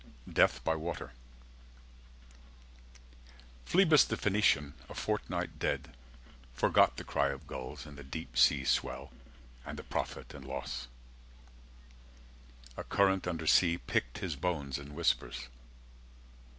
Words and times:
DEATH 0.27 0.63
BY 0.63 0.75
WATER 0.77 1.11
Phlebas 3.65 4.03
the 4.03 4.17
Phoenician, 4.17 4.73
a 4.89 4.95
fortnight 4.95 5.59
dead, 5.59 5.95
Forgot 6.55 6.97
the 6.97 7.03
cry 7.03 7.29
of 7.29 7.45
gulls, 7.45 7.85
and 7.85 7.99
the 7.99 8.03
deep 8.03 8.35
sea 8.35 8.63
swell 8.65 9.11
And 9.63 9.77
the 9.77 9.83
profit 9.83 10.33
and 10.33 10.43
loss. 10.43 10.87
A 12.77 12.83
current 12.83 13.27
under 13.27 13.45
sea 13.45 13.77
Picked 13.77 14.17
his 14.17 14.35
bones 14.35 14.79
in 14.79 14.95
whispers. 14.95 15.49